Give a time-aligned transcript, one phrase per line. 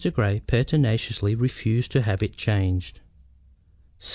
[0.15, 3.01] Grey pertinaciously refused to have it changed.